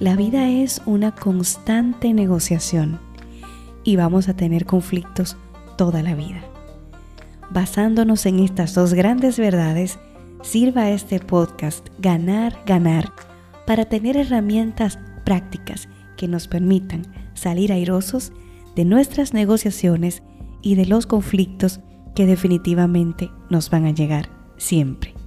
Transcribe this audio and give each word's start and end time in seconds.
La 0.00 0.14
vida 0.14 0.48
es 0.48 0.80
una 0.86 1.12
constante 1.12 2.14
negociación 2.14 3.00
y 3.82 3.96
vamos 3.96 4.28
a 4.28 4.36
tener 4.36 4.64
conflictos 4.64 5.36
toda 5.76 6.04
la 6.04 6.14
vida. 6.14 6.40
Basándonos 7.50 8.24
en 8.26 8.38
estas 8.38 8.74
dos 8.74 8.94
grandes 8.94 9.40
verdades, 9.40 9.98
sirva 10.42 10.90
este 10.90 11.18
podcast 11.18 11.88
Ganar, 11.98 12.56
Ganar 12.64 13.12
para 13.66 13.86
tener 13.86 14.16
herramientas 14.16 15.00
prácticas 15.24 15.88
que 16.16 16.28
nos 16.28 16.46
permitan 16.46 17.02
salir 17.34 17.72
airosos 17.72 18.32
de 18.76 18.84
nuestras 18.84 19.34
negociaciones 19.34 20.22
y 20.62 20.76
de 20.76 20.86
los 20.86 21.08
conflictos 21.08 21.80
que 22.14 22.24
definitivamente 22.24 23.32
nos 23.50 23.68
van 23.68 23.86
a 23.86 23.90
llegar 23.90 24.28
siempre. 24.58 25.17